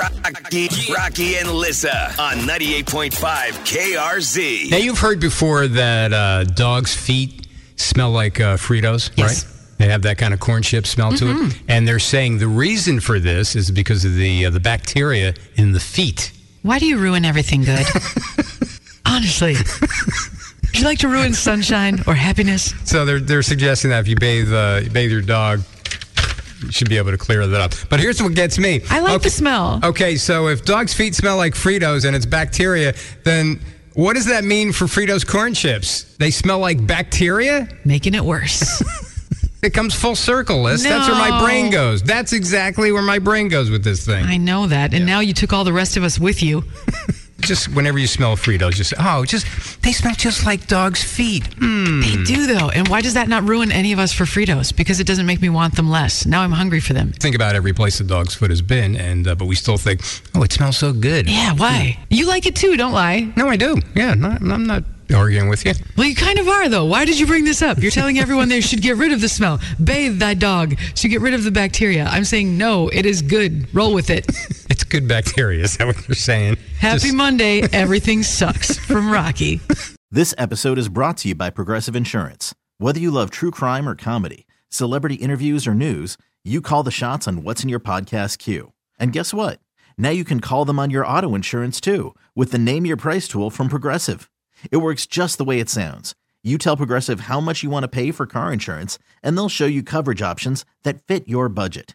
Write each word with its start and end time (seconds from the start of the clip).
Rocky, 0.00 0.68
Rocky 0.92 1.36
and 1.36 1.50
Lissa 1.52 2.14
on 2.18 2.38
98.5 2.38 3.12
KRZ. 3.66 4.70
Now 4.70 4.78
you've 4.78 4.98
heard 4.98 5.20
before 5.20 5.68
that 5.68 6.12
uh, 6.12 6.44
dogs' 6.44 6.94
feet 6.94 7.46
smell 7.76 8.10
like 8.10 8.40
uh, 8.40 8.56
Fritos, 8.56 9.10
Yes. 9.16 9.44
right? 9.44 9.56
They 9.78 9.88
have 9.88 10.02
that 10.02 10.18
kind 10.18 10.32
of 10.34 10.40
corn 10.40 10.62
chip 10.62 10.86
smell 10.86 11.12
to 11.12 11.30
it, 11.30 11.56
and 11.68 11.88
they're 11.88 11.98
saying 11.98 12.36
the 12.38 12.48
reason 12.48 13.00
for 13.00 13.18
this 13.18 13.56
is 13.56 13.70
because 13.70 14.04
of 14.04 14.14
the 14.14 14.44
uh, 14.46 14.50
the 14.50 14.60
bacteria 14.60 15.32
in 15.56 15.72
the 15.72 15.80
feet. 15.80 16.32
Why 16.62 16.78
do 16.78 16.84
you 16.86 16.98
ruin 16.98 17.24
everything 17.24 17.64
good? 17.64 17.86
Honestly. 19.06 19.54
Would 19.54 20.78
you 20.78 20.84
like 20.84 20.98
to 20.98 21.08
ruin 21.08 21.32
sunshine 21.32 22.02
or 22.06 22.14
happiness? 22.14 22.74
So 22.84 23.06
they're 23.06 23.20
they're 23.20 23.42
suggesting 23.42 23.88
that 23.90 24.00
if 24.00 24.08
you 24.08 24.16
bathe 24.16 24.52
uh, 24.52 24.82
bathe 24.92 25.10
your 25.10 25.22
dog, 25.22 25.60
you 25.60 25.64
should 26.70 26.88
be 26.88 26.98
able 26.98 27.10
to 27.10 27.18
clear 27.18 27.46
that 27.46 27.60
up. 27.60 27.72
But 27.88 28.00
here's 28.00 28.22
what 28.22 28.34
gets 28.34 28.58
me. 28.58 28.82
I 28.90 29.00
like 29.00 29.14
okay, 29.14 29.24
the 29.24 29.30
smell. 29.30 29.80
Okay, 29.82 30.16
so 30.16 30.48
if 30.48 30.64
dogs' 30.64 30.94
feet 30.94 31.14
smell 31.14 31.36
like 31.36 31.54
Fritos 31.54 32.04
and 32.04 32.14
it's 32.14 32.26
bacteria, 32.26 32.94
then 33.24 33.60
what 33.94 34.14
does 34.14 34.26
that 34.26 34.44
mean 34.44 34.72
for 34.72 34.84
Fritos 34.84 35.26
corn 35.26 35.54
chips? 35.54 36.16
They 36.18 36.30
smell 36.30 36.58
like 36.58 36.86
bacteria? 36.86 37.68
Making 37.84 38.14
it 38.14 38.24
worse. 38.24 38.82
It 39.62 39.74
comes 39.74 39.94
full 39.94 40.16
circle, 40.16 40.62
Liz. 40.62 40.82
That's 40.82 41.06
where 41.06 41.18
my 41.18 41.38
brain 41.44 41.70
goes. 41.70 42.02
That's 42.02 42.32
exactly 42.32 42.92
where 42.92 43.02
my 43.02 43.18
brain 43.18 43.48
goes 43.48 43.68
with 43.68 43.84
this 43.84 44.06
thing. 44.06 44.24
I 44.24 44.38
know 44.38 44.66
that. 44.66 44.94
And 44.94 45.04
now 45.04 45.20
you 45.20 45.34
took 45.34 45.52
all 45.52 45.64
the 45.64 45.72
rest 45.72 45.98
of 45.98 46.02
us 46.02 46.18
with 46.18 46.42
you. 46.42 46.64
Just 47.50 47.74
whenever 47.74 47.98
you 47.98 48.06
smell 48.06 48.36
Fritos, 48.36 48.74
just 48.74 48.90
say, 48.90 48.96
oh, 49.00 49.24
just 49.24 49.82
they 49.82 49.90
smell 49.90 50.14
just 50.14 50.46
like 50.46 50.68
dogs' 50.68 51.02
feet. 51.02 51.44
Hmm. 51.54 52.00
They 52.00 52.22
do, 52.22 52.46
though. 52.46 52.68
And 52.68 52.86
why 52.86 53.00
does 53.00 53.14
that 53.14 53.26
not 53.26 53.42
ruin 53.42 53.72
any 53.72 53.92
of 53.92 53.98
us 53.98 54.12
for 54.12 54.22
Fritos? 54.22 54.72
Because 54.72 55.00
it 55.00 55.06
doesn't 55.08 55.26
make 55.26 55.42
me 55.42 55.48
want 55.48 55.74
them 55.74 55.90
less. 55.90 56.24
Now 56.24 56.42
I'm 56.42 56.52
hungry 56.52 56.78
for 56.78 56.92
them. 56.92 57.10
Think 57.10 57.34
about 57.34 57.56
every 57.56 57.72
place 57.72 57.98
the 57.98 58.04
dog's 58.04 58.36
foot 58.36 58.50
has 58.50 58.62
been, 58.62 58.94
and 58.94 59.26
uh, 59.26 59.34
but 59.34 59.46
we 59.46 59.56
still 59.56 59.78
think, 59.78 60.00
oh, 60.36 60.44
it 60.44 60.52
smells 60.52 60.76
so 60.76 60.92
good. 60.92 61.28
Yeah, 61.28 61.52
why? 61.54 61.98
You 62.08 62.28
like 62.28 62.46
it 62.46 62.54
too, 62.54 62.76
don't 62.76 62.92
lie. 62.92 63.32
No, 63.34 63.48
I 63.48 63.56
do. 63.56 63.80
Yeah, 63.96 64.14
not, 64.14 64.42
I'm 64.42 64.64
not 64.64 64.84
arguing 65.12 65.48
with 65.48 65.64
you. 65.66 65.72
Well, 65.96 66.06
you 66.06 66.14
kind 66.14 66.38
of 66.38 66.46
are, 66.46 66.68
though. 66.68 66.84
Why 66.84 67.04
did 67.04 67.18
you 67.18 67.26
bring 67.26 67.44
this 67.44 67.62
up? 67.62 67.78
You're 67.78 67.90
telling 67.90 68.20
everyone 68.20 68.48
they 68.48 68.60
should 68.60 68.80
get 68.80 68.96
rid 68.96 69.12
of 69.12 69.20
the 69.20 69.28
smell. 69.28 69.58
Bathe 69.82 70.20
thy 70.20 70.34
dog 70.34 70.76
to 70.96 71.08
get 71.08 71.20
rid 71.20 71.34
of 71.34 71.42
the 71.42 71.50
bacteria. 71.50 72.04
I'm 72.04 72.24
saying 72.24 72.56
no, 72.56 72.88
it 72.88 73.06
is 73.06 73.22
good. 73.22 73.74
Roll 73.74 73.92
with 73.92 74.08
it. 74.10 74.24
It's 74.90 74.98
good 74.98 75.06
bacteria. 75.08 75.62
Is 75.62 75.76
that 75.76 75.86
what 75.86 76.08
you're 76.08 76.16
saying? 76.16 76.56
Happy 76.80 76.98
Just- 76.98 77.14
Monday. 77.14 77.60
Everything 77.72 78.24
sucks 78.24 78.76
from 78.76 79.08
Rocky. 79.08 79.60
This 80.10 80.34
episode 80.36 80.78
is 80.78 80.88
brought 80.88 81.18
to 81.18 81.28
you 81.28 81.36
by 81.36 81.48
Progressive 81.48 81.94
Insurance. 81.94 82.56
Whether 82.78 82.98
you 82.98 83.12
love 83.12 83.30
true 83.30 83.52
crime 83.52 83.88
or 83.88 83.94
comedy, 83.94 84.48
celebrity 84.68 85.14
interviews 85.14 85.68
or 85.68 85.74
news, 85.74 86.16
you 86.42 86.60
call 86.60 86.82
the 86.82 86.90
shots 86.90 87.28
on 87.28 87.44
what's 87.44 87.62
in 87.62 87.68
your 87.68 87.78
podcast 87.78 88.38
queue. 88.38 88.72
And 88.98 89.12
guess 89.12 89.32
what? 89.32 89.60
Now 89.96 90.10
you 90.10 90.24
can 90.24 90.40
call 90.40 90.64
them 90.64 90.80
on 90.80 90.90
your 90.90 91.06
auto 91.06 91.36
insurance 91.36 91.80
too 91.80 92.12
with 92.34 92.50
the 92.50 92.58
Name 92.58 92.84
Your 92.84 92.96
Price 92.96 93.28
tool 93.28 93.48
from 93.48 93.68
Progressive. 93.68 94.28
It 94.72 94.78
works 94.78 95.06
just 95.06 95.38
the 95.38 95.44
way 95.44 95.60
it 95.60 95.70
sounds. 95.70 96.16
You 96.42 96.58
tell 96.58 96.76
Progressive 96.76 97.20
how 97.20 97.40
much 97.40 97.62
you 97.62 97.70
want 97.70 97.84
to 97.84 97.88
pay 97.88 98.10
for 98.10 98.26
car 98.26 98.52
insurance, 98.52 98.98
and 99.22 99.36
they'll 99.36 99.48
show 99.48 99.66
you 99.66 99.84
coverage 99.84 100.20
options 100.22 100.64
that 100.82 101.06
fit 101.06 101.28
your 101.28 101.48
budget. 101.48 101.94